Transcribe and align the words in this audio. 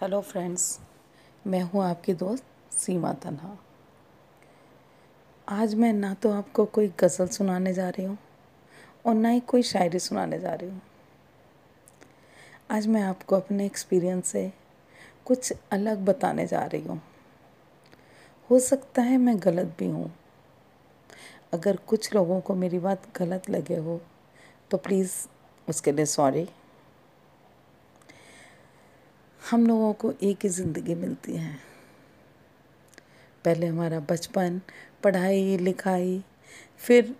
Hello 0.00 0.20
friends 0.20 0.80
मैं 1.46 1.60
हूँ 1.62 1.82
आपकी 1.84 2.12
दोस्त 2.14 2.44
सीमा 2.72 3.12
तन्हा। 3.12 3.50
आज 5.48 5.74
मैं 5.74 5.92
ना 5.92 6.12
तो 6.14 6.30
आपको 6.32 6.64
कोई 6.64 6.88
गज़ल 7.00 7.26
सुनाने 7.26 7.72
जा 7.72 7.88
रही 7.88 8.04
हूँ 8.04 8.16
और 9.06 9.14
ना 9.14 9.28
ही 9.28 9.40
कोई 9.40 9.62
शायरी 9.62 9.98
सुनाने 9.98 10.38
जा 10.38 10.54
रही 10.54 10.70
हूँ। 10.70 10.80
आज 12.70 12.86
मैं 12.86 13.02
आपको 13.02 13.36
अपने 13.36 13.66
एक्सपीरियंस 13.66 14.26
से 14.26 14.52
कुछ 15.26 15.52
अलग 15.72 16.04
बताने 16.04 16.46
जा 16.46 16.64
रही 16.64 16.82
हूँ। 16.82 17.00
हो 18.50 18.58
सकता 18.58 19.02
है 19.02 19.16
मैं 19.16 19.36
गलत 19.38 19.74
भी 19.78 19.86
हूँ। 19.86 20.10
अगर 21.52 21.76
कुछ 21.86 22.14
लोगों 22.14 22.40
को 22.40 22.54
मेरी 22.54 22.78
बात 22.78 23.06
गलत 23.18 23.50
लगे 23.50 23.76
हो 23.76 24.00
तो 24.70 24.76
प्लीज़ 24.78 25.12
उसके 25.68 25.92
लिए 25.92 26.06
सॉरी 26.06 26.46
हम 29.44 29.66
लोगों 29.66 29.92
को 29.92 30.12
एक 30.22 30.38
ही 30.42 30.48
ज़िंदगी 30.48 30.94
मिलती 30.94 31.36
है। 31.36 31.54
पहले 33.44 33.66
हमारा 33.66 33.98
बचपन, 34.00 34.60
पढ़ाई, 35.02 35.56
लिखाई, 35.56 36.22
फिर 36.78 37.14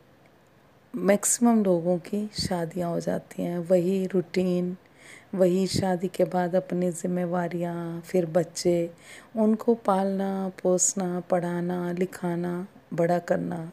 मैक्सिमम 0.95 1.63
लोगों 1.65 1.97
की 1.99 2.27
शादियाँ 2.39 2.89
हो 2.91 3.01
जाती 3.01 3.43
हैं। 3.43 3.59
वही 3.59 4.07
रूटीन, 4.07 4.77
वही 5.35 5.67
शादी 5.67 6.09
के 6.09 6.25
बाद 6.25 6.55
अपनी 6.57 6.91
जिम्मेवारियाँ, 6.93 8.01
फिर 8.01 8.27
बच्चे, 8.27 8.91
उनको 9.37 9.75
पालना, 9.75 10.49
पोसना, 10.63 11.21
पढ़ाना, 11.21 11.93
लिखाना, 11.93 12.67
बड़ा 12.95 13.19
करना, 13.19 13.73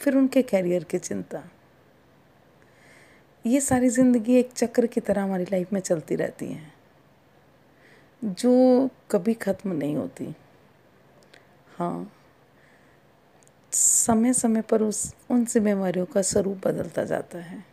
फिर 0.00 0.16
उनके 0.16 0.42
कैरियर 0.42 0.84
की 0.84 0.98
चिंता। 0.98 1.42
ये 3.44 3.60
सारी 3.60 3.88
ज़िंदगी 3.88 4.34
एक 4.34 4.52
चक्र 4.52 4.86
की 4.86 5.00
तरह 5.00 5.22
हमारी 5.22 5.44
लाइफ 5.44 5.72
में 5.72 5.80
चलती 5.80 6.14
रहती 6.14 6.46
है। 6.46 6.75
जो 8.26 8.90
कभी 9.10 9.34
ख़त्म 9.34 9.72
नहीं 9.72 9.96
होती। 9.96 10.34
हाँ। 11.78 12.12
समय 13.72 14.32
समय 14.32 14.60
पर 14.60 14.82
उस 14.82 15.14
उन 15.30 15.44
जिम्मेवारियों 15.44 16.06
का 16.06 16.22
स्वरूप 16.22 16.68
बदलता 16.68 17.04
जाता 17.04 17.38
है। 17.38 17.64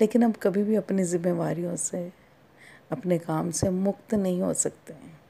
लेकिन 0.00 0.24
हम 0.24 0.32
कभी 0.32 0.62
भी 0.62 0.76
अपनी 0.76 1.04
जिम्मेवारियों 1.04 1.76
से, 1.76 2.12
अपने 2.92 3.18
काम 3.18 3.50
से 3.50 3.70
मुक्त 3.70 4.14
नहीं 4.14 4.42
हो 4.42 4.54
सकते। 4.54 4.92
हैं 4.92 5.20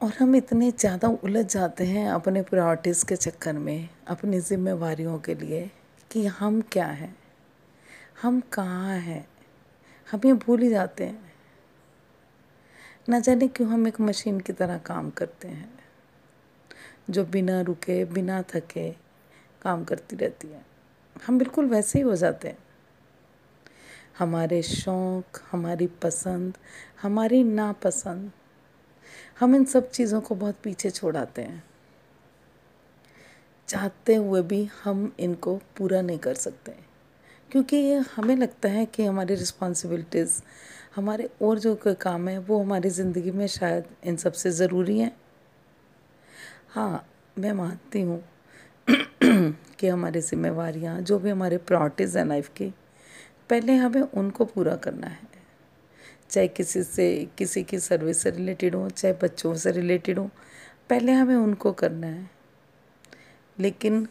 और 0.00 0.12
हम 0.18 0.36
इतने 0.36 0.70
ज़्यादा 0.70 1.08
उलझ 1.08 1.46
जाते 1.46 1.84
हैं 1.84 2.08
अपने 2.08 2.42
प्रायोरिटीज़ 2.42 3.06
के 3.06 3.16
चक्कर 3.16 3.52
में, 3.52 3.88
अपनी 4.08 4.40
जिम्मेवारियों 4.40 5.18
के 5.18 5.34
लिए, 5.34 5.70
कि 6.10 6.26
हम 6.26 6.60
क्या 6.60 6.86
हैं? 6.86 7.16
हम 8.22 8.40
कहाँ 8.40 8.98
हैं? 8.98 9.28
हम 10.12 10.20
ये 10.24 10.32
भूल 10.32 10.62
ही 10.62 10.70
जाते 10.70 11.04
हैं। 11.04 11.32
ना 13.08 13.18
जाने 13.20 13.48
क्यों 13.48 13.68
हम 13.70 13.88
एक 13.88 14.00
मशीन 14.00 14.40
की 14.40 14.52
तरह 14.52 14.78
काम 14.78 15.10
करते 15.10 15.48
हैं, 15.48 15.78
जो 17.10 17.24
बिना 17.24 17.60
रुके, 17.60 18.04
बिना 18.04 18.42
थके 18.42 18.90
काम 19.62 19.84
करती 19.84 20.16
रहती 20.16 20.48
है। 20.48 20.66
हम 21.26 21.38
बिल्कुल 21.38 21.66
वैसे 21.66 21.98
ही 21.98 22.04
हो 22.04 22.16
जाते 22.16 22.48
हैं। 22.48 22.58
हमारे 24.18 24.62
शौक़, 24.62 25.42
हमारी 25.52 25.86
पसंद, 25.86 26.58
हमारी 27.02 27.44
नापसंद, 27.44 28.32
हम 29.40 29.54
इन 29.54 29.64
सब 29.64 29.90
चीज़ों 29.90 30.20
को 30.20 30.34
बहुत 30.34 30.56
पीछे 30.62 30.90
छोड़ाते 30.90 31.42
हैं। 31.42 31.64
चाहते 33.68 34.14
हुए 34.14 34.42
भी 34.42 34.68
हम 34.84 35.14
इनको 35.20 35.56
पूरा 35.76 36.00
नहीं 36.00 36.18
कर 36.18 36.34
सकते। 36.34 36.95
क्योंकि 37.52 37.92
हमें 37.92 38.36
लगता 38.36 38.68
है 38.68 38.86
कि 38.86 39.04
हमारी 39.04 39.34
रिस्पॉन्सिबिलिटीज़ 39.34 40.42
हमारे 40.96 41.30
और 41.42 41.58
जो 41.58 41.74
कोई 41.74 41.94
काम 41.94 42.28
है, 42.28 42.38
वो 42.38 42.62
हमारी 42.62 42.90
ज़िंदगी 42.90 43.30
में 43.30 43.46
शायद 43.46 43.84
इन 44.04 44.16
सबसे 44.16 44.50
ज़रूरी 44.50 44.98
हैं। 44.98 45.16
हाँ 46.68 47.06
मैं 47.38 47.52
मानती 47.52 48.00
हूँ 48.00 48.24
कि 49.78 49.88
हमारी 49.88 50.20
जिम्मेवारियाँ, 50.20 51.00
जो 51.00 51.18
भी 51.18 51.30
हमारे 51.30 51.56
प्रायोरिटीज़ 51.58 52.18
हैं 52.18 52.24
लाइफ 52.26 52.48
की, 52.48 52.74
पहले 53.50 53.74
हमें 53.74 54.02
उनको 54.02 54.44
पूरा 54.44 54.76
करना 54.76 55.06
है। 55.06 55.28
चाहे 56.30 56.48
किसी 56.48 56.82
से, 56.82 57.28
किसी 57.38 57.62
की 57.62 57.78
सर्विस 57.78 58.18
से 58.18 58.30
रिलेटेड 58.30 58.74
हो, 58.74 58.90
चाहे 58.90 59.14
बच्चों 59.14 59.54
से 59.54 59.70
रिलेटेड 59.70 60.18
हो, 60.18 60.30
पहले 60.90 61.12
हमें 61.12 61.36
उनको 61.36 61.72
करना 61.72 62.06
है। 62.06 62.30
लेकिन 63.60 64.08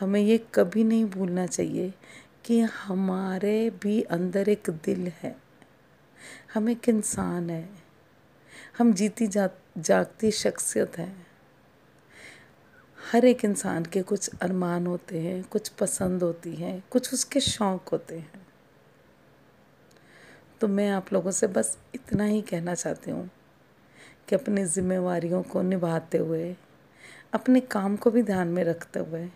हमें 0.00 0.20
ये 0.20 0.46
कभी 0.54 0.84
नहीं 0.84 1.04
भूलना 1.04 1.46
चाहिए 1.46 1.92
कि 2.44 2.60
हमारे 2.60 3.70
भी 3.70 4.02
अंदर 4.02 4.48
एक 4.48 4.70
दिल 4.70 5.08
है। 5.08 5.36
हम 6.54 6.68
एक 6.68 6.88
इंसान 6.88 7.50
है। 7.50 7.68
हम 8.78 8.92
जीती 8.92 9.26
जा, 9.26 9.48
जागती 9.78 10.30
शख्सियत 10.30 10.98
है। 10.98 11.26
हर 13.12 13.24
एक 13.24 13.44
इंसान 13.44 13.84
के 13.84 14.02
कुछ 14.02 14.30
अरमान 14.42 14.86
होते 14.86 15.20
हैं, 15.20 15.44
कुछ 15.44 15.68
पसंद 15.68 16.22
होती 16.22 16.54
हैं, 16.54 16.84
कुछ 16.90 17.12
उसके 17.14 17.40
शौक़ 17.40 17.90
होते 17.92 18.18
हैं। 18.18 18.46
तो 20.60 20.68
मैं 20.68 20.90
आप 20.90 21.12
लोगों 21.12 21.30
से 21.30 21.46
बस 21.46 21.78
इतना 21.94 22.24
ही 22.24 22.42
कहना 22.42 22.74
चाहती 22.74 23.10
हूँ 23.10 23.30
कि 24.28 24.34
अपनी 24.34 24.66
जिम्मेवारियों 24.66 25.42
को 25.42 25.62
निभाते 25.62 26.18
हुए, 26.18 26.56
अपने 27.32 27.60
काम 27.60 27.96
को 27.96 28.10
भी 28.10 28.22
ध्यान 28.22 28.48
में 28.48 28.64
रखते 28.64 28.98
हुए, 28.98 29.26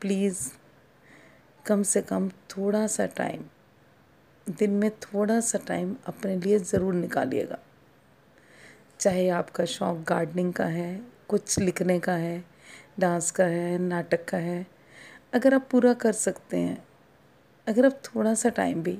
प्लीज़ 0.00 0.48
कम 1.66 1.82
से 1.82 2.00
कम 2.02 2.28
थोड़ा 2.50 2.86
सा 2.86 3.04
टाइम 3.16 3.44
दिन 4.46 4.70
में 4.70 4.90
थोड़ा 4.92 5.38
सा 5.40 5.58
टाइम 5.58 5.94
अपने 6.06 6.36
लिए 6.36 6.58
ज़रूर 6.60 6.94
निकालिएगा। 6.94 7.58
चाहे 9.00 9.28
आपका 9.28 9.64
शौक़ 9.64 9.98
गार्डनिंग 10.08 10.52
का 10.52 10.64
है, 10.64 11.00
कुछ 11.28 11.58
लिखने 11.58 11.98
का 11.98 12.12
है 12.12 12.44
डांस 13.00 13.30
का 13.30 13.44
है, 13.44 13.78
नाटक 13.78 14.24
का 14.24 14.38
है, 14.38 14.66
अगर 15.34 15.54
आप 15.54 15.68
पूरा 15.70 15.92
कर 15.94 16.12
सकते 16.12 16.56
हैं, 16.56 16.82
अगर 17.66 17.86
आप 17.86 18.00
थोड़ा 18.04 18.34
सा 18.34 18.48
टाइम 18.48 18.82
भी 18.82 18.98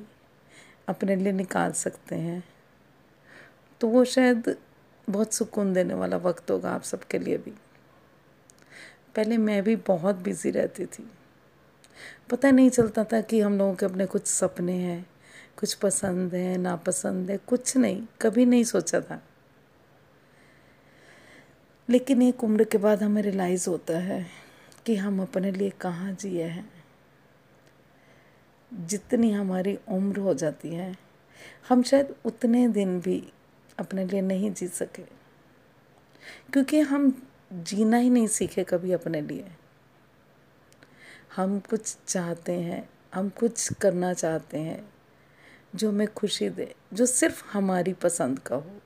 अपने 0.88 1.16
लिए 1.16 1.32
निकाल 1.32 1.72
सकते 1.72 2.16
हैं 2.16 2.42
तो 3.80 3.88
वो 3.88 4.04
शायद 4.04 4.54
बहुत 5.08 5.34
सुकून 5.34 5.72
देने 5.72 5.94
वाला 5.94 6.16
वक्त 6.18 6.50
होगा 6.50 6.70
आप 6.70 6.82
सबके 6.82 7.18
लिए 7.18 7.38
भी। 7.38 7.52
पहले 9.16 9.36
मैं 9.38 9.62
भी 9.62 9.76
बहुत 9.78 10.16
बिज़ी 10.16 10.50
रहती 10.50 10.86
थी। 10.86 11.06
पता 12.30 12.50
नहीं 12.50 12.70
चलता 12.70 13.04
था 13.04 13.20
कि 13.20 13.40
हम 13.40 13.58
लोगों 13.58 13.74
के 13.74 13.86
अपने 13.86 14.06
कुछ 14.06 14.26
सपने 14.26 14.72
हैं, 14.72 15.06
कुछ 15.56 15.74
पसंद 15.74 16.34
है, 16.34 16.58
नापसंद 16.58 17.30
है, 17.30 17.36
कुछ 17.36 17.76
नहीं, 17.76 18.06
कभी 18.22 18.46
नहीं 18.46 18.64
सोचा 18.64 19.00
था। 19.00 19.22
लेकिन 21.90 22.22
एक 22.22 22.44
उम्र 22.44 22.64
के 22.64 22.78
बाद 22.78 23.02
हमें 23.02 23.22
रियलाइज़ 23.22 23.70
होता 23.70 23.98
है 23.98 24.26
कि 24.86 24.96
हम 24.96 25.22
अपने 25.22 25.50
लिए 25.50 25.70
कहाँ 25.70 26.12
जिए 26.12 26.44
हैं। 26.44 26.84
जितनी 28.74 29.30
हमारी 29.30 29.78
उम्र 29.88 30.18
हो 30.18 30.34
जाती 30.34 30.68
है, 30.68 30.96
हम 31.68 31.82
शायद 31.82 32.14
उतने 32.24 32.68
दिन 32.68 33.00
भी 33.00 33.32
अपने 33.78 34.04
लिए 34.04 34.20
नहीं 34.20 34.52
जी 34.52 34.68
सके। 34.68 35.02
क्योंकि 36.52 36.80
हम 36.80 37.28
जीना 37.52 37.96
ही 37.96 38.10
नहीं 38.10 38.26
सीखे 38.26 38.64
कभी 38.64 38.92
अपने 38.92 39.20
लिए। 39.20 39.46
हम 41.34 41.58
कुछ 41.60 41.96
चाहते 42.08 42.52
हैं, 42.52 42.88
हम 43.14 43.28
कुछ 43.28 43.72
करना 43.72 44.12
चाहते 44.14 44.58
हैं, 44.58 44.84
जो 45.74 45.88
हमें 45.88 46.06
खुशी 46.08 46.48
दे, 46.48 46.74
जो 46.92 47.06
सिर्फ़ 47.06 47.42
हमारी 47.52 47.92
पसंद 47.92 48.38
का 48.38 48.56
हो। 48.56 48.80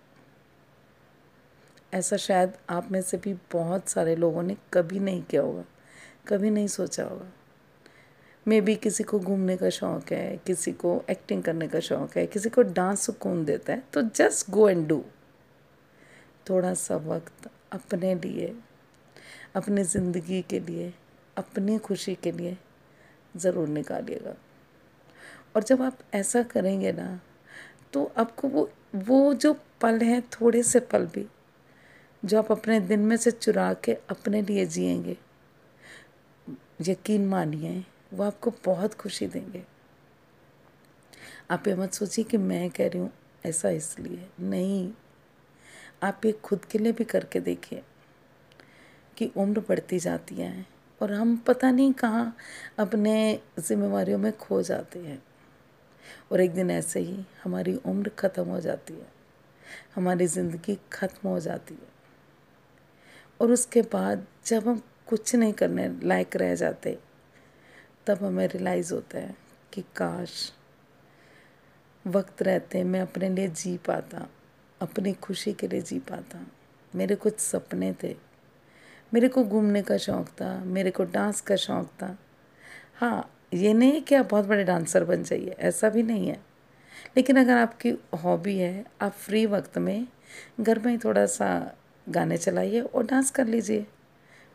ऐसा 1.92 2.16
शायद 2.16 2.53
आप 2.70 2.91
में 2.92 3.00
से 3.03 3.16
भी 3.16 3.34
बहुत 3.53 3.88
सारे 3.88 4.14
लोगों 4.16 4.42
ने 4.42 4.56
कभी 4.72 4.98
नहीं 4.98 5.22
किया 5.22 5.42
होगा, 5.42 5.64
कभी 6.28 6.50
नहीं 6.50 6.66
सोचा 6.69 7.04
होगा। 7.04 7.26
मे 8.47 8.60
भी 8.60 8.75
किसी 8.76 9.04
को 9.04 9.19
घूमने 9.20 9.56
का 9.56 9.70
शौक़ 9.70 10.12
है, 10.15 10.36
किसी 10.47 10.72
को 10.72 11.03
एक्टिंग 11.10 11.42
करने 11.42 11.69
का 11.69 11.80
शौक़ 11.80 12.19
है, 12.19 12.26
किसी 12.26 12.48
को 12.48 12.62
डांस 12.62 13.01
सुकून 13.01 13.44
देता 13.44 13.72
है 13.72 13.83
तो 13.92 14.03
जस्ट 14.04 14.51
गो 14.51 14.68
एंड 14.68 14.86
डू 14.89 15.03
थोड़ा 16.47 16.72
सा 16.74 16.97
वक्त 16.97 17.51
अपने 17.72 18.15
लिए, 18.15 18.54
अपनी 19.56 19.83
ज़िंदगी 19.84 20.41
के 20.42 20.60
लिए 20.60 20.92
अपनी 21.39 21.79
खुशी 21.79 22.15
के 22.15 22.33
लिए 22.33 22.57
ज़रूर 23.35 23.69
निकालिएगा। 23.69 24.35
और 25.57 25.63
जब 25.63 25.83
आप 25.83 25.99
ऐसा 26.15 26.43
करेंगे 26.45 26.93
ना 26.93 27.21
तो 27.93 28.05
आपको 28.19 28.49
वो 28.49 28.71
वो 28.97 29.33
जो 29.35 29.53
पल 29.81 30.01
हैं, 30.01 30.21
थोड़े 30.31 30.63
से 30.63 30.81
पल 30.83 31.07
भी, 31.07 31.27
जो 32.23 32.39
आप 32.39 32.51
अपने 32.53 32.79
दिन 32.81 33.01
में 33.01 33.17
से 33.17 33.31
चुरा 33.31 33.73
के 33.75 33.93
अपने 34.11 34.43
लिए 34.43 34.65
जिएँगे, 34.67 35.17
यकीन 36.83 37.27
मानिए, 37.27 37.85
वो 38.15 38.25
आपको 38.25 38.53
बहुत 38.65 38.95
खुशी 38.95 39.27
देंगे। 39.27 39.63
आप 41.51 41.69
ये 41.69 41.75
मत 41.75 41.93
सोचिए 41.93 42.25
कि 42.25 42.37
मैं 42.39 42.69
कह 42.71 42.89
रही 42.89 42.99
हूँ, 42.99 43.11
ऐसा 43.47 43.71
इसलिए 43.71 44.29
नहीं। 44.41 44.91
आप 46.03 46.27
ये 46.27 46.33
खुद 46.35 46.65
के 46.65 46.79
लिए 46.79 46.93
भी 46.93 47.05
करके 47.05 47.41
देखिए 47.41 47.83
कि 49.17 49.31
उम्र 49.37 49.61
बढ़ती 49.61 49.99
जाती 49.99 50.35
है। 50.35 50.67
और 51.00 51.12
हम 51.12 51.36
पता 51.36 51.71
नहीं 51.71 51.92
कहाँ 51.92 52.36
अपने 52.78 53.41
जिम्मेवारियों 53.59 54.18
में 54.18 54.33
खो 54.36 54.62
जाते 54.62 54.98
हैं। 54.98 55.22
और 56.33 56.41
एक 56.41 56.54
दिन 56.54 56.71
ऐसे 56.71 57.00
ही 57.00 57.24
हमारी 57.45 57.74
उम्र 57.74 58.09
ख़त्म 58.09 58.45
हो 58.45 58.60
जाती 58.60 58.95
है। 58.95 59.06
हमारी 59.97 60.27
ज़िंदगी 60.27 60.78
ख़त्म 60.92 61.28
हो 61.28 61.41
जाती 61.41 61.74
है। 61.74 61.89
और 63.41 63.50
उसके 63.50 63.83
बाद 63.83 64.27
जब 64.47 64.68
हम 64.68 64.83
कुछ 65.06 65.34
नहीं 65.34 65.53
करने 65.53 65.89
लायक 66.03 66.36
रह 66.36 66.54
जाते, 66.54 66.98
तब 68.06 68.24
हमें 68.24 68.47
रियलाइज़ 68.48 68.94
होता 68.94 69.18
है 69.18 69.34
कि 69.72 69.83
काश 69.97 70.53
वक्त 72.06 72.42
रहते 72.42 72.84
मैं 72.84 73.01
अपने 73.01 73.28
लिए 73.28 73.48
जी 73.48 73.77
पाता, 73.77 74.28
अपनी 74.80 75.12
खुशी 75.12 75.53
के 75.53 75.68
लिए 75.68 75.80
जी 75.80 75.98
पाता। 75.98 76.47
मेरे 76.94 77.15
कुछ 77.15 77.39
सपने 77.39 77.92
थे। 78.03 78.28
मेरे 79.13 79.28
को 79.28 79.45
घूमने 79.45 79.83
का 79.83 79.97
शौक़ 79.97 80.28
था, 80.31 80.55
मेरे 80.65 80.91
को 80.91 81.05
डांस 81.05 81.41
का 81.41 81.57
शौक़ 81.57 81.87
था। 82.03 82.16
हाँ 82.97 83.31
ये 83.55 83.72
नहीं 83.72 84.01
कि 84.03 84.15
आप 84.15 84.28
बहुत 84.31 84.45
बड़े 84.45 84.65
डांसर 84.65 85.05
बन 85.05 85.22
जाइए, 85.22 85.51
ऐसा 85.51 85.89
भी 85.89 86.03
नहीं 86.03 86.28
है। 86.28 86.39
लेकिन 87.16 87.37
अगर 87.37 87.57
आपकी 87.57 87.93
हॉबी 88.25 88.57
है, 88.59 88.84
आप 89.03 89.13
फ्री 89.15 89.45
वक्त 89.47 89.78
में 89.78 90.07
घर 90.60 90.78
में 90.78 90.91
ही 90.93 90.99
थोड़ा 90.99 91.25
सा 91.27 91.49
गाने 92.07 92.37
चलाइए 92.37 92.81
और 92.81 93.07
डांस 93.07 93.31
कर 93.31 93.47
लीजिए, 93.47 93.87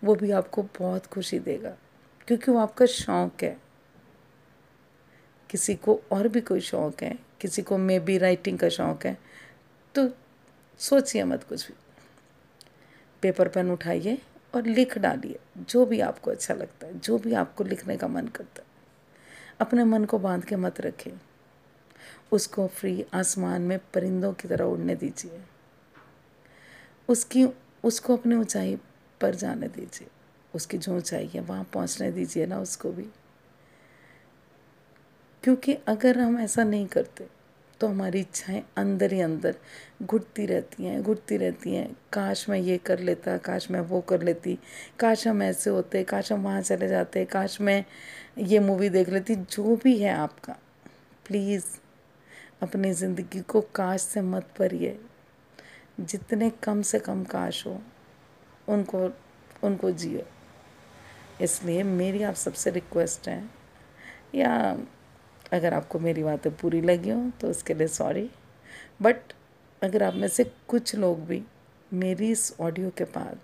वो 0.04 0.16
भी 0.16 0.32
आपको 0.32 0.64
बहुत 0.80 1.06
खुशी 1.06 1.40
देगा, 1.40 1.76
क्योंकि 2.28 2.52
वो 2.52 2.58
आपका 2.60 2.86
शौक़ 2.86 3.46
है। 3.46 3.58
किसी 5.50 5.76
को 5.76 6.00
और 6.12 6.28
भी 6.28 6.42
कोई 6.42 6.60
शौक़ 6.62 7.04
है, 7.04 7.18
किसी 7.42 7.62
को 7.62 7.78
मे 7.78 8.00
बी 8.00 8.18
राइटिंग 8.18 8.60
का 8.60 8.70
शौक़ 8.70 9.08
है 9.08 9.18
तो 9.96 10.10
सोचिए 10.80 11.24
मत 11.24 11.44
कुछ 11.44 11.68
भी। 11.68 11.74
पेपर 13.24 13.48
पेन 13.48 13.72
उठाइए 13.72 14.18
और 14.54 14.66
लिख 14.66 14.98
डालिए, 14.98 15.40
जो 15.58 15.86
भी 15.86 16.00
आपको 16.00 16.32
अच्छा 16.32 16.54
लगता 16.54 16.88
है, 16.88 17.00
जो 17.00 17.18
भी 17.18 17.34
आपको 17.34 17.64
लिखने 17.64 17.98
का 17.98 18.08
मन 18.08 18.28
करता 18.28 18.62
है। 18.62 18.68
अपने 19.60 19.84
मन 19.84 20.06
को 20.06 20.20
बाँध 20.20 20.46
के 20.46 20.56
मत 20.56 20.82
रखें। 20.82 21.12
उसको 22.32 22.68
फ्री 22.68 23.06
आसमान 23.14 23.62
में 23.62 23.80
परिंदों 23.94 24.34
की 24.34 24.48
तरह 24.48 24.66
उड़ने 24.66 24.96
दीजिए। 24.96 25.42
उसकी, 27.10 27.48
उसको 27.84 28.18
अपनी 28.18 28.36
ऊंचाई 28.36 28.80
पर 29.22 29.36
जाने 29.36 29.68
दीजिए। 29.68 30.08
उसकी 30.56 30.78
जो 30.78 30.98
ऊंचाई 30.98 31.28
है, 31.28 31.42
वहाँ 31.42 31.64
पहुँचने 31.64 32.12
दीजिए 32.12 32.46
ना 32.46 32.60
उसको 32.60 32.92
भी। 32.92 33.10
क्योंकि 35.44 35.74
अगर 35.74 36.20
हम 36.20 36.40
ऐसा 36.40 36.64
नहीं 36.64 36.88
करते 36.88 37.28
तो 37.84 37.88
हमारी 37.88 38.20
इच्छाएँ 38.20 38.62
अंदर 38.78 39.14
ही 39.14 39.20
अंदर 39.22 39.56
घुटती 40.04 40.46
रहती 40.46 40.86
हैं, 40.86 41.02
घुटती 41.04 41.38
रहती 41.38 41.74
हैं। 41.76 41.96
काश 42.14 42.46
मैं 42.50 42.58
ये 42.58 42.78
कर 42.78 43.00
लेता, 43.00 43.38
काश 43.38 43.70
मैं 43.72 43.80
वो 43.80 44.00
कर 44.02 44.22
लेती, 44.22 44.58
काश 45.00 45.28
हम 45.28 45.44
ऐसे 45.44 45.70
होते, 45.70 46.04
काश 46.04 46.32
हम 46.32 46.44
वहाँ 46.44 46.62
चले 46.62 46.88
जाते, 46.88 47.26
काश 47.26 47.60
मैं 47.62 47.84
ये 48.38 48.60
मूवी 48.60 48.90
देख 48.90 49.10
लेती, 49.10 49.36
जो 49.36 49.76
भी 49.76 49.98
है 49.98 50.14
आपका। 50.14 50.54
प्लीज़ 51.28 51.66
अपनी 52.62 52.94
ज़िंदगी 52.94 53.42
को 53.42 53.62
काश 53.62 54.02
से 54.02 54.22
मत 54.22 54.48
भरिए। 54.60 54.98
जितने 56.00 56.50
कम 56.64 56.82
से 56.82 57.00
कम 57.00 57.24
काश 57.24 57.66
हो, 57.68 57.80
उनको 58.68 59.10
उनको 59.64 59.92
जियो। 59.92 60.28
इसलिए 61.42 61.84
मेरी 61.84 62.24
आप 62.24 62.36
सबसे 62.36 62.72
रिक्वेस्ट 62.72 63.30
है, 63.30 63.44
या 64.36 64.78
अगर 65.54 65.74
आपको 65.74 66.00
मेरी 66.00 66.24
बातें 66.24 66.52
पूरी 66.58 66.82
लगी 66.82 67.10
हो 67.10 67.32
तो 67.42 67.50
उसके 67.50 67.74
लिए 67.74 67.88
सॉरी 67.88 68.30
बट 69.02 69.34
अगर 69.82 70.04
आप 70.04 70.14
में 70.14 70.28
से 70.28 70.44
कुछ 70.68 70.96
लोग 70.96 71.26
भी 71.26 71.44
मेरी 71.94 72.30
इस 72.32 72.54
ऑडियो 72.60 72.90
के 72.90 73.04
बाद 73.06 73.40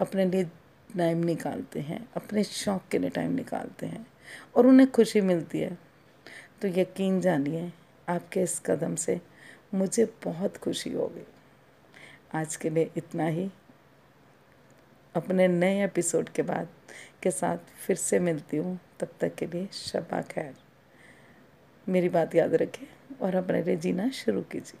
अपने 0.00 0.24
लिए 0.24 0.44
टाइम 0.90 1.18
निकालते 1.18 1.80
हैं, 1.80 2.06
अपने 2.16 2.44
शौक़ 2.44 2.88
के 2.90 2.98
लिए 2.98 3.10
टाइम 3.10 3.32
निकालते 3.32 3.86
हैं 3.86 4.06
और 4.56 4.66
उन्हें 4.66 4.90
खुशी 4.90 5.20
मिलती 5.20 5.60
है 5.60 5.78
तो 6.62 6.68
यकीन 6.70 7.20
जानिए, 7.20 7.70
आपके 8.08 8.42
इस 8.42 8.58
कदम 8.60 8.94
से 8.94 9.20
मुझे 9.74 10.04
बहुत 10.24 10.56
खुशी 10.56 10.92
होगी। 10.92 11.26
आज 12.34 12.56
के 12.56 12.70
लिए 12.70 12.90
इतना 12.96 13.26
ही। 13.26 13.50
अपने 15.14 15.46
नए 15.48 15.84
एपिसोड 15.84 16.28
के 16.28 16.42
बाद 16.42 16.68
के 17.22 17.30
साथ 17.30 17.58
फिर 17.86 17.96
से 17.96 18.18
मिलती 18.20 18.56
हूँ। 18.56 18.78
तब 19.00 19.08
तक 19.20 19.34
के 19.34 19.46
लिए 19.46 19.68
शबा 19.72 20.20
खैर। 20.22 20.54
मेरी 21.90 22.08
बात 22.08 22.34
याद 22.34 22.54
रखें 22.54 23.16
और 23.18 23.34
अपने 23.34 23.62
लिए 23.62 23.76
जीना 23.76 24.10
शुरू 24.10 24.42
कीजिए। 24.42 24.80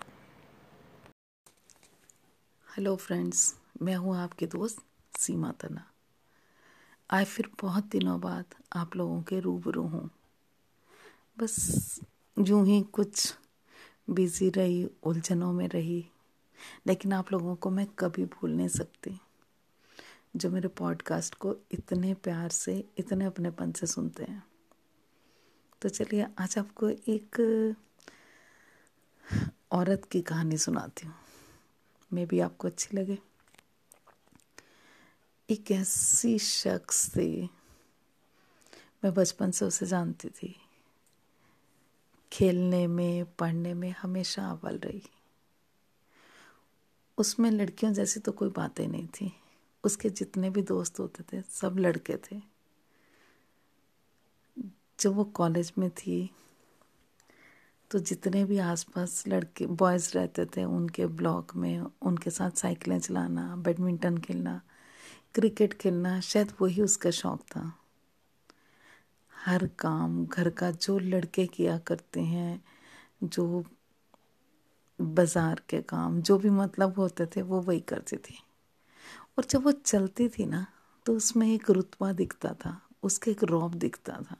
हेलो 2.76 2.96
फ्रेंड्स 2.96 3.56
मैं 3.82 3.96
हूँ 3.96 4.16
आपके 4.16 4.46
दोस्त 4.46 4.82
सीमा 5.18 5.52
तना। 5.52 5.90
आए 7.10 7.24
फिर 7.24 7.50
बहुत 7.62 7.84
दिनों 7.84 8.20
बाद 8.20 8.44
आप 8.72 8.96
लोगों 8.96 9.22
के 9.22 9.40
रूबरू 9.40 9.82
हूँ। 9.82 10.10
बस 11.38 12.00
यूँ 12.38 12.66
ही 12.66 12.82
कुछ 12.82 13.34
बिज़ी 14.10 14.50
रही, 14.50 14.88
उलझनों 15.02 15.52
में 15.52 15.68
रही, 15.68 16.06
लेकिन 16.86 17.12
आप 17.12 17.32
लोगों 17.32 17.56
को 17.56 17.70
मैं 17.70 17.86
कभी 17.86 18.24
भूल 18.24 18.50
नहीं 18.50 18.68
सकती। 18.68 19.20
जो 20.36 20.50
मेरे 20.50 20.68
पॉडकास्ट 20.68 21.34
को 21.34 21.56
इतने 21.72 22.14
प्यार 22.14 22.48
से, 22.48 22.84
इतने 22.98 23.24
अपनेपन 23.24 23.72
से 23.72 23.86
सुनते 23.86 24.24
हैं। 24.24 24.49
तो 25.82 25.88
चलिए 25.88 26.26
आज 26.38 26.58
आपको 26.58 26.88
एक 26.88 27.40
औरत 29.72 30.04
की 30.04 30.20
कहानी 30.22 30.58
सुनाती 30.58 31.06
हूँ। 31.06 31.14
मे 32.12 32.26
भी 32.26 32.40
आपको 32.40 32.68
अच्छी 32.68 32.96
लगे। 32.96 33.18
एक 35.48 35.70
ऐसी 35.70 36.38
शख्स 36.38 37.08
थी, 37.10 37.50
मैं 39.04 39.14
बचपन 39.14 39.50
से 39.50 39.64
उसे 39.64 39.86
जानती 39.86 40.28
थी। 40.28 40.54
खेलने 42.32 42.86
में, 42.86 43.24
पढ़ने 43.34 43.74
में 43.74 43.90
हमेशा 43.90 44.50
अव्वल 44.50 44.78
रही। 44.78 45.02
उसमें 47.18 47.50
लड़कियों 47.50 47.92
जैसी 47.92 48.20
तो 48.20 48.32
कोई 48.32 48.48
बातें 48.48 48.86
नहीं 48.88 49.06
थी। 49.06 49.32
उसके 49.84 50.10
जितने 50.10 50.50
भी 50.50 50.62
दोस्त 50.62 50.98
होते 51.00 51.22
थे, 51.22 51.42
सब 51.42 51.78
लड़के 51.78 52.16
थे। 52.16 52.49
जब 55.00 55.14
वो 55.16 55.24
कॉलेज 55.24 55.72
में 55.78 55.90
थी 55.90 56.30
तो 57.90 57.98
जितने 57.98 58.44
भी 58.44 58.58
आसपास 58.58 59.22
लड़के 59.28 59.66
बॉयज़ 59.66 60.10
रहते 60.14 60.44
थे 60.46 60.64
उनके 60.64 61.06
ब्लॉक 61.06 61.54
में, 61.56 61.80
उनके 62.02 62.30
साथ 62.30 62.50
साइकिलें 62.50 62.98
चलाना 62.98 63.54
बैडमिंटन 63.56 64.18
खेलना 64.18 64.60
क्रिकेट 65.34 65.74
खेलना, 65.74 66.20
शायद 66.20 66.52
वही 66.60 66.82
उसका 66.82 67.10
शौक़ 67.10 67.42
था। 67.42 67.72
हर 69.32 69.66
काम, 69.78 70.24
घर 70.26 70.50
का 70.50 70.70
जो 70.70 70.98
लड़के 70.98 71.46
किया 71.46 71.78
करते 71.78 72.20
हैं, 72.20 72.62
जो 73.24 73.64
बाज़ार 74.98 75.62
के 75.68 75.80
काम, 75.82 76.20
जो 76.20 76.38
भी 76.38 76.50
मतलब 76.50 76.98
होते 76.98 77.26
थे, 77.26 77.42
वो 77.42 77.60
वही 77.60 77.80
करती 77.80 78.16
थी। 78.16 78.38
और 79.38 79.44
जब 79.44 79.64
वो 79.64 79.72
चलती 79.72 80.28
थी 80.28 80.46
ना 80.46 80.66
तो 81.06 81.14
उसमें 81.16 81.46
एक 81.48 81.70
रुतबा 81.70 82.12
दिखता 82.12 82.52
था, 82.54 82.80
उसके 83.02 83.30
एक 83.30 83.44
रौब 83.44 83.74
दिखता 83.74 84.20
था। 84.22 84.36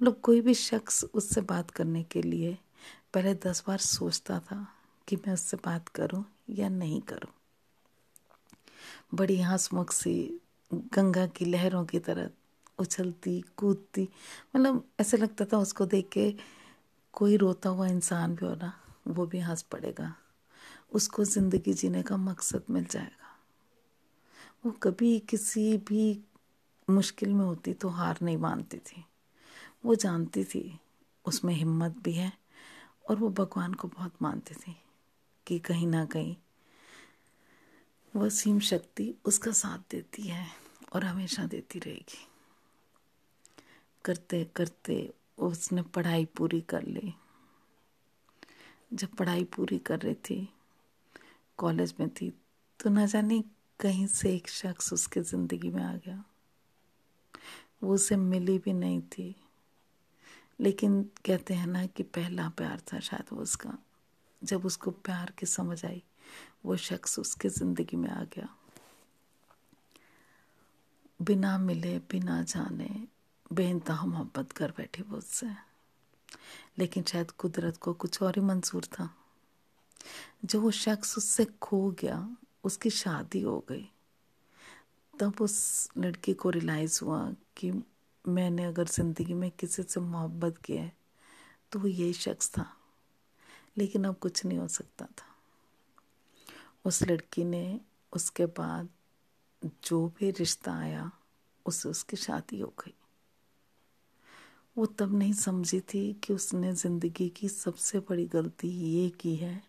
मतलब 0.00 0.20
कोई 0.22 0.40
भी 0.40 0.54
शख्स 0.54 1.04
उससे 1.04 1.40
बात 1.40 1.70
करने 1.70 2.02
के 2.02 2.22
लिए 2.22 2.58
पहले 3.14 3.34
दस 3.34 3.64
बार 3.66 3.78
सोचता 3.78 4.38
था 4.40 4.66
कि 5.08 5.16
मैं 5.16 5.34
उससे 5.34 5.56
बात 5.56 5.88
करूँ 5.88 6.24
या 6.50 6.68
नहीं 6.68 7.00
करूँ। 7.00 7.32
बड़ी 9.14 9.40
हंसमुख 9.40 9.92
सी, 9.92 10.40
गंगा 10.74 11.26
की 11.26 11.44
लहरों 11.44 11.84
की 11.84 11.98
तरह 11.98 12.30
उछलती, 12.78 13.44
कूदती। 13.56 14.08
मतलब 14.56 14.84
ऐसे 15.00 15.16
लगता 15.16 15.44
था 15.44 15.58
उसको 15.58 15.86
देख 15.86 16.08
के 16.08 16.34
कोई 17.12 17.36
रोता 17.36 17.68
हुआ 17.68 17.88
इंसान 17.88 18.34
भी 18.34 18.46
हो 18.46 18.54
ना, 18.54 18.72
वो 19.08 19.26
भी 19.26 19.38
हंस 19.38 19.62
पड़ेगा। 19.62 20.14
उसको 20.92 21.24
ज़िंदगी 21.24 21.72
जीने 21.72 22.02
का 22.02 22.16
मकसद 22.16 22.62
मिल 22.70 22.84
जाएगा। 22.84 23.36
वो 24.66 24.72
कभी 24.72 25.18
किसी 25.18 25.76
भी 25.78 26.20
मुश्किल 26.90 27.32
में 27.32 27.44
होती 27.44 27.72
तो 27.72 27.88
हार 27.88 28.18
नहीं 28.22 28.36
मानती 28.36 28.78
थी। 28.78 29.04
वो 29.86 29.94
जानती 29.94 30.42
थी, 30.44 30.78
उसमें 31.24 31.54
हिम्मत 31.54 31.96
भी 32.04 32.12
है 32.12 32.32
और 33.10 33.16
वो 33.16 33.28
भगवान 33.30 33.74
को 33.74 33.88
बहुत 33.88 34.22
मानती 34.22 34.54
थी 34.54 34.76
कि 35.46 35.58
कहीं 35.58 35.86
ना 35.86 36.04
कहीं 36.04 36.36
वह 38.14 38.28
सीम 38.28 38.58
शक्ति 38.60 39.14
उसका 39.24 39.50
साथ 39.52 39.78
देती 39.90 40.22
है 40.22 40.46
और 40.92 41.04
हमेशा 41.04 41.44
देती 41.46 41.78
रहेगी। 41.78 42.26
करते 44.04 44.44
करते 44.56 44.98
उसने 45.38 45.82
पढ़ाई 45.82 46.24
पूरी 46.36 46.60
कर 46.60 46.82
ली। 46.82 47.14
जब 48.92 49.08
पढ़ाई 49.08 49.44
पूरी 49.44 49.78
कर 49.78 49.98
रही 49.98 50.14
थी, 50.14 50.48
कॉलेज 51.58 51.94
में 52.00 52.08
थी 52.10 52.32
तो 52.80 52.90
न 52.90 53.06
जाने 53.06 53.42
कहीं 53.80 54.06
से 54.06 54.34
एक 54.34 54.48
शख्स 54.48 54.92
उसके 54.92 55.20
ज़िंदगी 55.20 55.70
में 55.70 55.82
आ 55.82 55.94
गया। 55.96 56.22
वो 57.82 57.94
उसे 57.94 58.16
मिली 58.16 58.58
भी 58.58 58.72
नहीं 58.72 59.00
थी। 59.02 59.34
लेकिन 60.60 61.02
कहते 61.02 61.54
हैं 61.54 61.66
ना 61.66 61.86
कि 61.86 62.02
पहला 62.02 62.48
प्यार 62.48 62.82
था 62.92 63.00
शायद 63.00 63.24
वो 63.32 63.42
उसका। 63.42 63.78
जब 64.44 64.66
उसको 64.66 64.90
प्यार 64.90 65.32
की 65.38 65.46
समझ 65.46 65.84
आई, 65.84 66.02
वो 66.64 66.76
शख्स 66.76 67.18
उसके 67.18 67.48
ज़िंदगी 67.48 67.96
में 67.96 68.10
आ 68.10 68.24
गया। 68.24 68.48
बिना 71.22 71.58
मिले, 71.58 71.98
बिना 71.98 72.42
जाने 72.42 73.08
बेनतहा 73.52 74.06
मोहब्बत 74.06 74.52
कर 74.52 74.70
बैठी 74.70 75.02
वो 75.02 75.16
उससे। 75.16 75.46
लेकिन 76.78 77.02
शायद 77.02 77.30
कुदरत 77.30 77.76
को 77.76 77.92
कुछ 77.92 78.22
और 78.22 78.34
ही 78.36 78.40
मंजूर 78.40 78.84
था। 78.84 79.14
जो 80.44 80.60
वो 80.60 80.70
शख्स 80.70 81.18
उससे 81.18 81.44
खो 81.44 81.90
गया, 81.90 82.36
उसकी 82.64 82.90
शादी 82.90 83.40
हो 83.40 83.64
गई, 83.68 83.90
तब 85.20 85.34
उस 85.40 85.88
लड़की 85.98 86.34
को 86.34 86.50
रियलाइज़ 86.50 87.00
हुआ 87.04 87.32
कि 87.56 87.70
मैंने 88.28 88.64
अगर 88.64 88.86
ज़िंदगी 88.86 89.34
में 89.34 89.50
किसी 89.50 89.82
से 89.82 90.00
मोहब्बत 90.00 90.58
किया 90.58 90.82
है 90.82 90.92
तो 91.72 91.78
वो 91.78 91.88
यही 91.88 92.12
शख्स 92.12 92.50
था। 92.50 92.66
लेकिन 93.78 94.04
अब 94.04 94.16
कुछ 94.16 94.44
नहीं 94.44 94.58
हो 94.58 94.68
सकता 94.68 95.04
था। 95.04 95.34
उस 96.84 97.02
लड़की 97.02 97.44
ने 97.44 97.80
उसके 98.12 98.46
बाद 98.46 98.88
जो 99.84 100.06
भी 100.18 100.30
रिश्ता 100.30 100.72
आया 100.72 101.10
उससे 101.66 101.88
उसकी 101.88 102.16
शादी 102.16 102.60
हो 102.60 102.72
गई। 102.80 102.94
वो 104.76 104.86
तब 104.86 105.14
नहीं 105.14 105.32
समझी 105.32 105.80
थी 105.80 106.12
कि 106.24 106.32
उसने 106.32 106.72
ज़िंदगी 106.72 107.28
की 107.28 107.48
सबसे 107.48 107.98
बड़ी 108.00 108.26
गलती 108.26 108.68
ये 108.68 109.08
की 109.10 109.34
है 109.36 109.62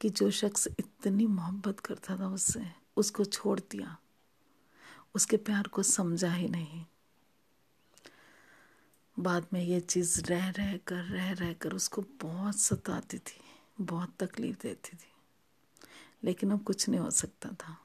कि 0.00 0.10
जो 0.10 0.30
शख्स 0.30 0.66
इतनी 0.68 1.26
मोहब्बत 1.26 1.80
करता 1.80 2.16
था 2.16 2.28
उससे, 2.28 2.62
उसको 2.96 3.24
छोड़ 3.24 3.58
दिया। 3.60 3.96
उसके 5.14 5.36
प्यार 5.36 5.68
को 5.68 5.82
समझा 5.82 6.32
ही 6.32 6.48
नहीं। 6.48 6.84
बाद 9.20 9.46
में 9.52 9.62
ये 9.62 9.80
चीज़ 9.80 10.22
रह 10.22 10.50
रह 10.50 10.76
कर, 10.76 11.02
रह 11.02 11.32
रह 11.32 11.52
कर 11.52 11.72
उसको 11.72 12.02
बहुत 12.02 12.58
सताती 12.58 13.18
थी, 13.18 13.40
बहुत 13.80 14.14
तकलीफ़ 14.20 14.56
देती 14.62 14.96
थी। 14.96 15.12
लेकिन 16.24 16.50
अब 16.50 16.62
कुछ 16.62 16.88
नहीं 16.88 17.00
हो 17.00 17.10
सकता 17.10 17.48
था। 17.48 17.78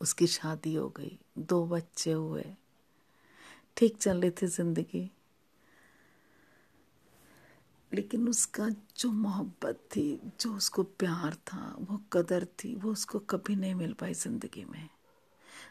उसकी 0.00 0.26
शादी 0.26 0.74
हो 0.74 0.88
गई, 0.88 1.18
दो 1.38 1.66
बच्चे 1.66 2.12
हुए। 2.12 2.44
ठीक 3.76 3.96
चल 3.96 4.20
रही 4.20 4.30
थी 4.30 4.46
ज़िंदगी। 4.46 5.10
लेकिन 7.92 8.28
उसका 8.28 8.68
जो 8.68 9.12
मोहब्बत 9.12 9.74
थी, 9.96 10.20
जो 10.40 10.56
उसको 10.56 10.82
प्यार 10.82 11.34
था, 11.34 11.76
वो 11.80 12.00
कदर 12.12 12.44
थी, 12.44 12.74
वो 12.74 12.92
उसको 12.92 13.18
कभी 13.18 13.56
नहीं 13.56 13.74
मिल 13.74 13.92
पाई 13.92 14.14
ज़िंदगी 14.14 14.64
में। 14.64 14.88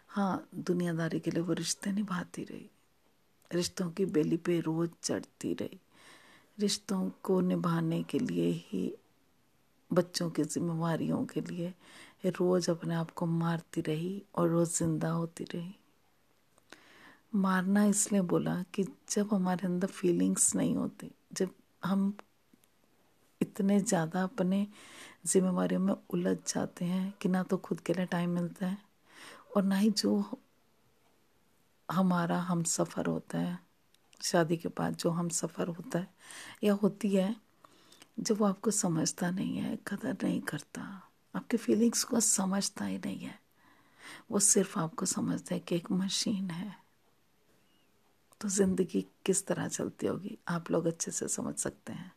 हाँ 0.08 0.50
दुनियादारी 0.56 1.20
के 1.20 1.32
लिए 1.32 1.42
वो 1.42 1.54
रिश्ते 1.54 1.92
निभाती 1.92 2.44
रही। 2.44 2.70
रिश्तों 3.54 3.90
की 3.92 4.06
बेली 4.06 4.38
पे 4.38 4.60
रोज़ 4.60 4.90
चढ़ती 5.04 5.54
रही। 5.54 5.80
रिश्तों 6.58 7.10
को 7.24 7.40
निभाने 7.42 8.02
के 8.04 8.20
लिए 8.20 8.52
ही, 8.52 8.94
बच्चों 9.92 10.30
की 10.30 10.44
जिम्मेवारियों 10.44 11.26
के 11.26 11.42
लिए 11.42 11.74
रोज़ 12.26 12.70
अपने 12.72 12.96
आप 12.96 13.12
को 13.12 13.26
मारती 13.26 13.82
रही 13.82 14.22
और 14.36 14.50
रोज़ 14.50 14.78
ज़िंदा 14.78 15.10
होती 15.10 15.44
रही। 15.44 15.76
मारना 17.36 17.86
इसलिए 17.86 18.22
बोला 18.22 18.64
कि 18.74 18.84
जब 19.10 19.34
हमारे 19.34 19.68
अंदर 19.68 19.88
फीलिंग्स 19.88 20.56
नहीं 20.56 20.76
होती, 20.76 21.12
जब 21.34 21.50
हम 21.84 22.14
इतने 23.42 23.80
ज़्यादा 23.80 24.24
अपने 24.24 24.68
जिम्मेवारियों 25.26 25.82
में 25.82 25.94
उलझ 26.10 26.38
जाते 26.48 26.86
हैं 26.86 27.14
कि 27.22 27.30
ना 27.30 27.44
तो 27.44 27.58
खुद 27.58 27.80
के 27.80 27.94
लिए 27.94 28.06
टाइम 28.06 28.30
मिलता 28.30 28.68
है 28.68 28.78
और 29.56 29.64
ना 29.64 29.76
ही 29.76 29.90
जो 29.92 30.24
हमारा 31.92 32.40
हम 32.40 32.64
सफ़र 32.64 33.06
होता 33.06 33.38
है, 33.38 33.60
शादी 34.22 34.58
के 34.58 34.70
बाद 34.70 34.96
जो 34.96 35.10
हम 35.10 35.30
सफ़र 35.30 35.68
होता 35.68 36.00
है, 36.00 36.14
या 36.64 36.74
होती 36.74 37.10
है, 37.10 37.36
जब 38.20 38.38
वो 38.38 38.46
आपको 38.46 38.72
समझता 38.72 39.32
नहीं 39.32 39.58
है, 39.58 39.80
कदर 39.88 40.18
नहीं 40.24 40.42
करता, 40.42 40.82
आपके 41.36 41.58
फीलिंग्स 41.58 42.04
को 42.04 42.20
समझता 42.20 42.86
ही 42.86 42.98
नहीं 42.98 43.20
है, 43.20 43.40
वो 44.32 44.40
सिर्फ़ 44.40 44.80
आपको 44.80 45.06
समझता 45.06 45.56
है 45.56 45.60
कि 45.60 45.76
एक 45.76 45.92
मशीन 45.92 46.50
है। 46.50 46.76
तो 48.42 48.50
ज़िंदगी 48.50 49.06
किस 49.26 49.48
तरह 49.48 49.68
चलती 49.68 50.08
होगी, 50.08 50.38
आप 50.48 50.72
लोग 50.72 50.86
अच्छे 50.86 51.12
से 51.12 51.28
समझ 51.28 51.56
सकते 51.56 51.94
हैं। 51.94 52.12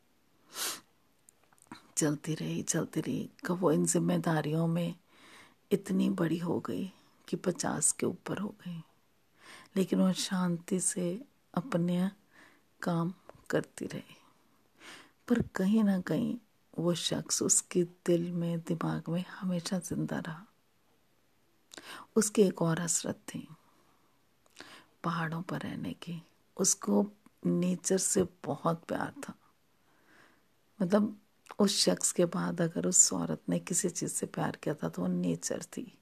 चलती 1.97 2.35
रही 2.35 2.63
चलती 2.63 3.01
रही, 3.01 3.31
कब 3.47 3.59
वो 3.61 3.73
इन 3.73 3.87
जिम्मेदारियों 3.87 4.67
में 4.67 4.95
इतनी 5.73 6.11
बड़ी 6.11 6.39
हो 6.39 6.61
गई 6.61 6.93
कि 7.29 7.37
पचास 7.37 7.93
के 7.93 8.07
ऊपर 8.07 8.39
हो 8.39 8.49
गई। 8.49 8.83
लेकिन 9.77 10.01
वो 10.01 10.13
शांति 10.13 10.81
से 10.81 11.23
अपने 11.55 12.11
काम 12.83 13.13
करती 13.51 13.87
रही। 13.87 14.17
पर 15.29 15.43
कहीं 15.55 15.85
ना 15.85 16.01
कहीं 16.01 16.37
वो 16.79 16.95
शख्स 16.95 17.43
उसके 17.43 17.83
दिल 18.07 18.33
में, 18.33 18.61
दिमाग 18.61 19.09
में 19.09 19.25
हमेशा 19.31 19.79
ज़िंदा 19.79 20.19
रहा। 20.19 20.47
उसकी 22.17 22.43
एक 22.43 22.63
और 22.63 22.81
हसरत 22.81 23.17
थी, 23.29 23.49
पहाड़ों 25.05 25.43
पर 25.43 25.61
रहने 25.61 25.93
की। 25.93 26.23
उसको 26.57 27.07
नेचर 27.47 27.99
से 27.99 28.27
बहुत 28.45 28.85
प्यार 28.85 29.13
था। 29.29 29.35
मतलब 30.83 31.21
उस 31.59 31.79
शख्स 31.85 32.13
के 32.13 32.25
बाद 32.25 32.61
अगर 32.61 32.87
उस 32.87 33.13
औरत 33.13 33.43
ने 33.49 33.59
किसी 33.59 33.91
चीज़ 33.91 34.13
से 34.13 34.27
प्यार 34.27 34.57
किया 34.57 34.75
था 34.75 34.89
तो 34.89 35.03
वो 35.03 35.09
नेचर 35.09 35.63
थी। 35.63 35.99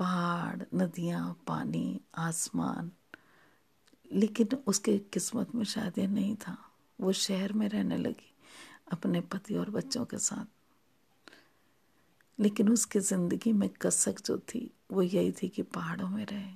पहाड़, 0.00 0.62
नदियाँ, 0.74 1.44
पानी, 1.46 2.00
आसमान। 2.18 2.90
लेकिन 4.12 4.48
उसके 4.66 4.98
किस्मत 4.98 5.54
में 5.54 5.64
शायद 5.64 5.98
ये 5.98 6.06
नहीं 6.06 6.36
था। 6.36 6.56
वो 7.00 7.12
शहर 7.12 7.52
में 7.52 7.68
रहने 7.68 7.96
लगी 7.96 8.34
अपने 8.92 9.20
पति 9.20 9.54
और 9.54 9.70
बच्चों 9.70 10.04
के 10.04 10.18
साथ। 10.18 10.46
लेकिन 12.38 12.68
उसकी 12.68 13.00
ज़िंदगी 13.00 13.52
में 13.52 13.68
कसक 13.68 14.20
जो 14.24 14.38
थी, 14.38 14.70
वो 14.92 15.02
यही 15.02 15.32
थी 15.32 15.48
कि 15.48 15.62
पहाड़ों 15.62 16.08
में 16.08 16.26
रहे। 16.26 16.52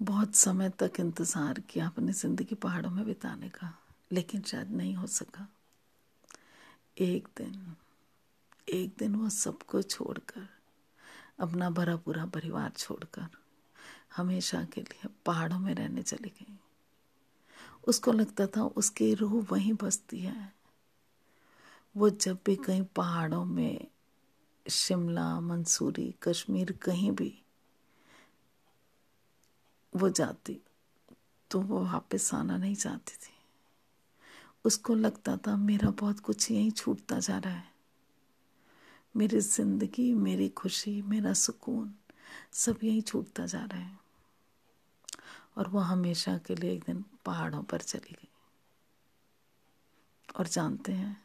बहुत 0.00 0.34
समय 0.34 0.70
तक 0.70 0.92
इंतज़ार 1.00 1.60
किया 1.60 1.86
अपनी 1.86 2.12
ज़िंदगी 2.12 2.54
पहाड़ों 2.54 2.90
में 2.90 3.04
बिताने 3.06 3.48
का, 3.48 3.78
लेकिन 4.12 4.42
शायद 4.42 4.70
नहीं 4.70 4.94
हो 4.94 5.06
सका। 5.06 5.48
एक 6.98 7.28
दिन 7.36 7.76
एक 8.68 8.94
दिन 8.98 9.14
वो 9.14 9.28
सबको 9.28 9.82
छोड़कर, 9.82 10.48
अपना 11.40 11.70
भरा 11.70 11.96
पूरा 11.96 12.26
परिवार 12.26 12.70
छोड़कर 12.70 13.26
हमेशा 14.16 14.64
के 14.64 14.80
लिए 14.80 15.10
पहाड़ों 15.26 15.58
में 15.58 15.74
रहने 15.74 16.02
चली 16.02 16.28
गई। 16.28 16.58
उसको 17.88 18.12
लगता 18.12 18.46
था 18.46 18.62
उसकी 18.62 19.14
रूह 19.14 19.46
वहीं 19.50 19.72
बसती 19.72 20.18
है। 20.18 20.54
वो 21.96 22.10
जब 22.10 22.38
भी 22.46 22.56
कहीं 22.56 22.84
पहाड़ों 22.84 23.44
में, 23.44 23.86
शिमला, 24.70 25.40
मंसूरी, 25.40 26.14
कश्मीर 26.22 26.72
कहीं 26.72 27.10
भी 27.10 27.42
वो 29.96 30.08
जाती 30.08 30.60
तो 31.50 31.60
वो 31.60 31.84
वापस 31.84 32.34
आना 32.34 32.56
नहीं 32.56 32.74
चाहती 32.74 33.16
थी। 33.16 33.34
उसको 34.64 34.94
लगता 34.94 35.36
था 35.36 35.56
मेरा 35.56 35.90
बहुत 35.90 36.20
कुछ 36.20 36.50
यहीं 36.50 36.70
छूटता 36.70 37.18
जा 37.18 37.38
रहा 37.38 37.54
है। 37.54 37.73
मेरी 39.16 39.40
ज़िंदगी, 39.40 40.14
मेरी 40.14 40.48
खुशी, 40.48 41.02
मेरा 41.02 41.32
सुकून 41.32 41.94
सब 42.52 42.78
यहीं 42.84 43.02
छूटता 43.02 43.46
जा 43.46 43.64
रहा 43.64 43.80
है। 43.80 43.98
और 45.58 45.68
वो 45.68 45.78
हमेशा 45.78 46.36
के 46.38 46.54
लिए 46.54 46.72
एक 46.72 46.84
दिन 46.84 47.04
पहाड़ों 47.24 47.62
पर 47.62 47.80
चली 47.80 48.12
गई। 48.12 48.28
और 50.38 50.46
जानते 50.46 50.92
हैं, 50.92 51.16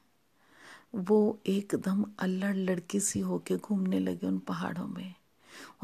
वो 0.96 1.39
एकदम 1.48 2.05
अल्लड़ 2.19 2.55
लड़की 2.55 3.00
सी 3.00 3.19
होके 3.19 3.58
घूमने 3.58 4.00
लगी 4.00 4.27
उन 4.27 4.39
पहाड़ों 4.39 4.88
में, 4.88 5.13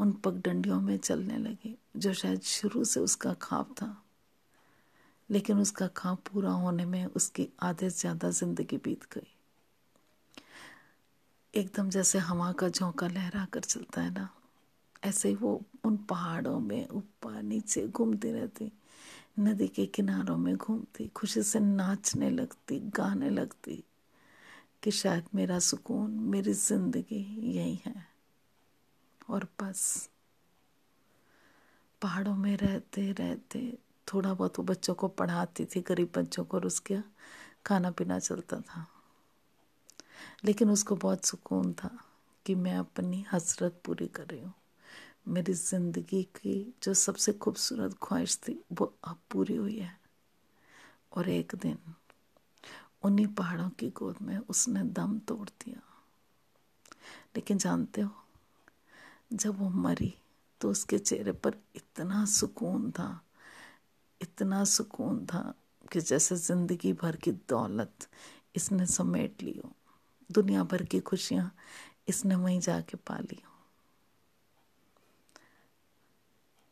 उन 0.00 0.12
पगडंडियों 0.12 0.80
में 0.80 0.96
चलने 0.98 1.38
लगी, 1.38 1.76
जो 1.96 2.12
शायद 2.12 2.40
शुरू 2.40 2.84
से 2.84 3.00
उसका 3.00 3.32
ख्वाब 3.32 3.74
था। 3.82 4.02
लेकिन 5.30 5.58
उसका 5.58 5.86
ख्वाब 5.86 6.18
पूरा 6.32 6.50
होने 6.50 6.84
में 6.84 7.06
उसकी 7.06 7.48
आधे 7.62 7.90
से 7.90 7.98
ज़्यादा 7.98 8.30
ज़िंदगी 8.30 8.76
बीत 8.76 9.04
गई। 9.14 9.35
एकदम 11.56 11.90
जैसे 11.90 12.18
हवा 12.18 12.52
का 12.52 12.68
झोंका 12.68 13.08
लहरा 13.08 13.44
कर 13.44 13.60
चलता 13.60 14.00
है 14.00 14.10
ना। 14.10 14.28
ऐसे 15.04 15.28
ही 15.28 15.34
वो 15.34 15.62
उन 15.84 15.96
पहाड़ों 15.96 16.60
में 16.60 16.88
ऊपर 16.88 17.42
नीचे 17.42 17.88
घूमती 17.88 18.32
रहती, 18.32 18.72
नदी 19.38 19.68
के 19.68 19.86
किनारों 19.86 20.36
में 20.36 20.56
घूमती, 20.56 21.06
खुशी 21.08 21.42
से 21.42 21.60
नाचने 21.60 22.30
लगती, 22.30 22.80
गाने 22.80 23.30
लगती 23.30 23.84
कि 24.82 24.90
शायद 24.90 25.24
मेरा 25.34 25.58
सुकून, 25.58 26.10
मेरी 26.10 26.52
ज़िंदगी 26.52 27.52
यही 27.56 27.80
है। 27.86 28.06
और 29.30 29.48
बस 29.62 30.10
पहाड़ों 32.02 32.34
में 32.34 32.56
रहते 32.56 33.12
रहते 33.12 33.78
थोड़ा 34.14 34.34
बहुत 34.34 34.58
वो 34.58 34.64
बच्चों 34.64 34.94
को 34.94 35.08
पढ़ाती 35.08 35.64
थी, 35.64 35.80
गरीब 35.80 36.12
बच्चों 36.16 36.44
को 36.44 36.56
और 36.56 36.66
उसके 36.66 36.98
खाना 37.66 37.90
पीना 37.90 38.18
चलता 38.18 38.60
था। 38.60 38.86
लेकिन 40.44 40.70
उसको 40.70 40.96
बहुत 40.96 41.24
सुकून 41.24 41.72
था 41.72 41.90
कि 42.46 42.54
मैं 42.54 42.76
अपनी 42.76 43.24
हसरत 43.32 43.80
पूरी 43.84 44.06
कर 44.06 44.26
रही 44.26 44.40
हूँ। 44.40 44.52
मेरी 45.28 45.52
ज़िंदगी 45.52 46.22
की 46.22 46.74
जो 46.82 46.94
सबसे 46.94 47.32
खूबसूरत 47.32 47.96
ख्वाहिश 48.02 48.36
थी, 48.38 48.60
वो 48.72 48.94
अब 49.04 49.18
पूरी 49.30 49.56
हुई 49.56 49.78
है। 49.78 49.98
और 51.12 51.28
एक 51.28 51.54
दिन 51.54 51.78
उन्हीं 53.04 53.26
पहाड़ों 53.26 53.68
की 53.70 53.88
गोद 53.90 54.16
में 54.22 54.38
उसने 54.38 54.82
दम 54.82 55.18
तोड़ 55.18 55.48
दिया। 55.48 55.80
लेकिन 57.36 57.58
जानते 57.58 58.00
हो, 58.00 58.10
जब 59.32 59.58
वो 59.58 59.68
मरी 59.68 60.14
तो 60.60 60.70
उसके 60.70 60.98
चेहरे 60.98 61.32
पर 61.32 61.54
इतना 61.76 62.24
सुकून 62.24 62.90
था, 62.90 63.08
इतना 64.20 64.64
सुकून 64.64 65.24
था 65.26 65.54
कि 65.92 66.00
जैसे 66.00 66.36
ज़िंदगी 66.36 66.92
भर 66.92 67.16
की 67.16 67.32
दौलत 67.32 68.08
इसने 68.56 68.86
समेट 68.86 69.42
ली 69.42 69.60
हो। 69.64 69.72
दुनिया 70.32 70.62
भर 70.62 70.82
की 70.82 71.00
खुशियाँ 71.00 71.54
इसने 72.08 72.34
वहीं 72.34 72.60
जाके 72.60 72.96
पा 72.96 73.18
ली 73.18 73.42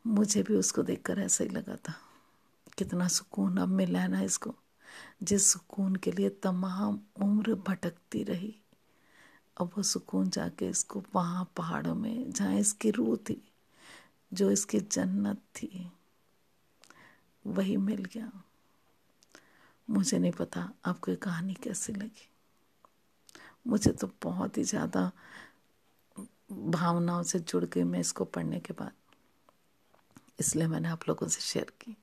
मुझे 0.07 0.43
भी 0.43 0.55
उसको 0.55 0.83
देखकर 0.83 1.19
ऐसा 1.19 1.43
ही 1.43 1.49
लगा 1.49 1.75
था। 1.75 1.93
कितना 2.77 3.07
सुकून 3.07 3.57
अब 3.57 3.67
मिला 3.67 3.99
है 3.99 4.07
ना 4.07 4.21
इसको, 4.21 4.55
जिस 5.23 5.51
सुकून 5.51 5.95
के 5.95 6.11
लिए 6.11 6.29
तमाम 6.29 6.99
उम्र 7.21 7.55
भटकती 7.55 8.23
रही। 8.23 8.55
अब 9.57 9.71
वो 9.77 9.83
सुकून 9.83 10.29
जाके 10.29 10.69
इसको 10.69 11.03
वहाँ 11.15 11.51
पहाड़ों 11.57 11.95
में, 11.95 12.31
जहाँ 12.31 12.55
इसकी 12.55 12.91
रूह 12.91 13.15
थी, 13.15 13.51
जो 14.33 14.51
इसकी 14.51 14.79
जन्नत 14.79 15.37
थी, 15.37 15.91
वही 17.47 17.77
मिल 17.77 18.05
गया। 18.05 18.31
मुझे 19.89 20.19
नहीं 20.19 20.31
पता 20.31 20.73
आपको 20.85 21.11
ये 21.11 21.17
कहानी 21.17 21.53
कैसी 21.53 21.93
लगी। 21.93 22.29
मुझे 23.65 23.91
तो 23.91 24.09
बहुत 24.23 24.57
ही 24.57 24.63
ज़्यादा 24.63 25.11
भावनाओं 26.51 27.23
से 27.23 27.39
जुड़ 27.41 27.63
गई 27.65 27.83
मैं 27.83 27.99
इसको 27.99 28.25
पढ़ने 28.25 28.59
के 28.59 28.73
बाद। 28.73 28.91
इसलिए 30.39 30.67
मैंने 30.67 30.89
आप 30.89 31.07
लोगों 31.09 31.27
से 31.27 31.41
शेयर 31.41 31.71
की 31.81 31.95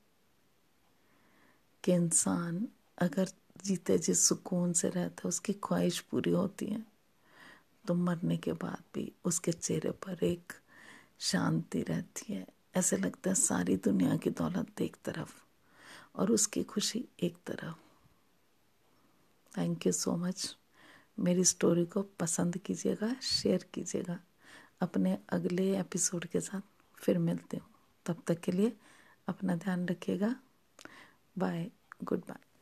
कि 1.83 1.93
इंसान 1.93 2.67
अगर 2.97 3.29
जीते 3.63 3.97
जिस 3.97 4.27
सुकून 4.27 4.73
से 4.73 4.89
रहता 4.89 5.21
है, 5.23 5.27
उसकी 5.29 5.53
ख्वाहिश 5.63 5.99
पूरी 6.01 6.31
होती 6.31 6.65
है 6.65 6.83
तो 7.85 7.93
मरने 7.95 8.37
के 8.37 8.53
बाद 8.53 8.83
भी 8.93 9.11
उसके 9.25 9.51
चेहरे 9.51 9.91
पर 10.03 10.23
एक 10.23 10.53
शांति 11.21 11.81
रहती 11.83 12.33
है। 12.33 12.45
ऐसे 12.75 12.97
लगता 12.97 13.29
है 13.29 13.35
सारी 13.35 13.75
दुनिया 13.77 14.15
की 14.17 14.29
दौलत 14.31 14.81
एक 14.81 14.95
तरफ़ 15.05 15.33
और 16.15 16.31
उसकी 16.31 16.63
खुशी 16.63 17.03
एक 17.23 17.37
तरफ़। 17.47 17.75
थैंक 19.53 19.85
यू 19.87 19.91
सो 19.93 20.15
मच 20.17 20.55
मेरी 21.19 21.43
स्टोरी 21.43 21.85
को 21.85 22.01
पसंद 22.01 22.57
कीजिएगा 22.57 23.15
शेयर 23.21 23.65
कीजिएगा 23.73 24.19
अपने 24.81 25.19
अगले 25.29 25.79
एपिसोड 25.79 26.25
के 26.25 26.41
साथ। 26.41 26.61
फिर 26.95 27.17
मिलते 27.17 27.57
हूँ। 27.57 27.67
तब 28.05 28.23
तक 28.27 28.39
के 28.39 28.51
लिए 28.51 28.77
अपना 29.27 29.55
ध्यान 29.55 29.85
रखिएगा। 29.85 30.35
Bye 31.37 31.71
good 32.03 32.19
bye 32.19 32.52